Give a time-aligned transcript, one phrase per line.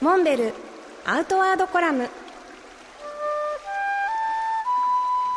[0.00, 0.54] モンベル
[1.04, 2.08] アウトワードコラム。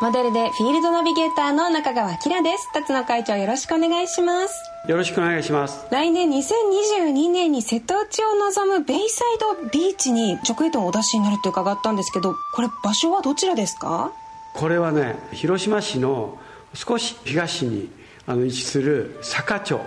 [0.00, 2.72] モデルでフィールドナビゲーターの中川明です。
[2.72, 4.54] 辰野会長よろしくお願いします。
[4.88, 5.86] よろしくお願いします。
[5.90, 14.12] 来年2022年に瀬戸内を望むベイサイドビーチに直営店をお出しになると伺ったんですけどこれ場所はどちらですか？
[14.54, 16.38] これはね広島市の
[16.74, 17.90] 少し東に
[18.26, 19.80] あの位置する坂町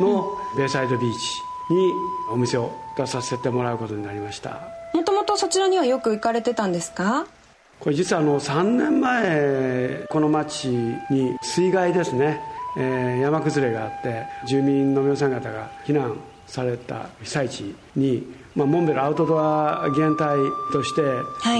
[0.00, 1.18] のベイサイドビーチ
[1.70, 1.92] に
[2.30, 4.60] お店を出させてもらうことになりました。
[4.94, 7.26] もともとそちらにはよく行かれてたんですか？
[7.80, 12.40] これ実はあの3年前この町に水害ですね、
[12.76, 16.16] えー、山崩れがあって住民の皆さん方が避難
[16.48, 18.26] された被災地に、
[18.56, 20.36] まあ、モンベルアウトドア義援隊
[20.72, 21.02] として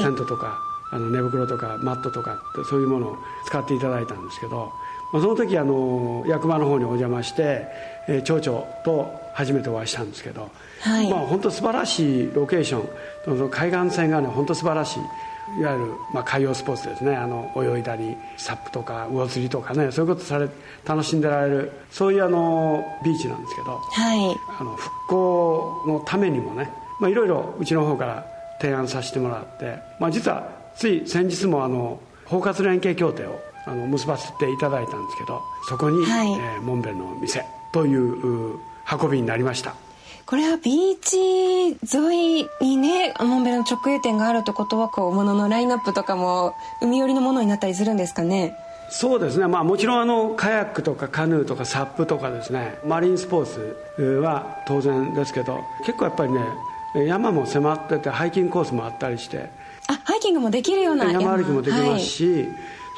[0.03, 0.53] テントとか、は
[0.95, 3.17] い、あの寝袋とかマットとかそういうものを
[3.47, 4.73] 使っていただいたんですけど、まあ、
[5.13, 7.67] その時あの役場の方にお邪魔して、
[8.09, 15.01] えー、町長と初めてお会いしたんですけど、はい、まあ、本当素晴らしいロケーション海岸線がね本当素晴らしい
[15.61, 17.17] いわゆる、まあ、海洋スポーツですね。
[17.17, 20.49] あの泳いだりサップとか魚釣りとかねそういうことされ
[20.85, 28.27] 楽しんでられるそういうあのビーチなんですけど、はい、あの復興のためにもね、まあ、いろいろうちの方から
[28.61, 38.59] 提案させてもらって、まあ、実はつい先日もあの包括連携協定をあの結ばせていただいたんですけどそこに、はい、えー、モンベルの店という
[38.91, 39.75] 運びになりました。
[40.25, 41.19] これはビーチ
[41.97, 48.55] 沿いにねモンベルの直営店があるってことはこう物のラインナップとかも海寄りのものになったりするんですかね？
[48.91, 52.79] そうですね、まあ、もちろんあのカヤックとかカヌーとかサップとかですね。
[52.85, 56.41] マリンスポーツは当然ですけど結構やっぱりね
[57.07, 59.51] 山も迫っててハイキングコースもあったりして。
[59.91, 62.49] あハイキングもできるような山歩きもできますし、はい、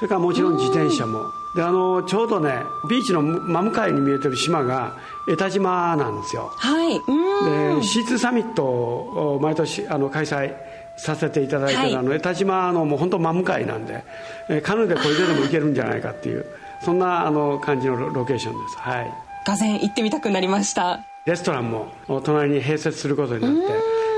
[0.00, 1.30] それからもちろん自転車も。
[1.54, 4.96] であのちょうどねビーチの真向かいに見えてる島が
[5.28, 6.50] 江田島なんですよ。
[6.56, 6.94] はい。
[6.94, 10.54] で C2 サミットを毎年あの開催
[10.96, 14.02] させていただいてる、はい、あの江田島のもう本当真向かいなんで、
[14.48, 16.46] えー、カヌーでこれででも行けるんじゃないかっていう
[16.82, 18.78] そんなあの感じのロケーションです。
[18.78, 19.12] はい。
[19.46, 21.04] がぜ行ってみたくなりました。
[21.26, 21.88] レストランも
[22.24, 23.60] 隣に併設することになって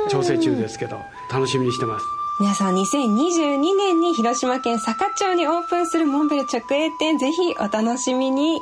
[0.09, 1.01] 調整中ですけど
[1.33, 2.05] 楽しみにしてます
[2.41, 8.61] 皆さん2022年に広島県坂町にオープンするモンベル直営店ぜひお楽しみに。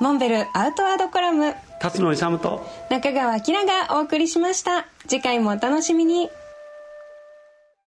[0.00, 1.54] モンベルアウトワードコラム。
[1.78, 2.66] 辰野勇と。
[2.88, 4.86] 中川明がお送りしました。
[5.06, 6.30] 次回もお楽しみに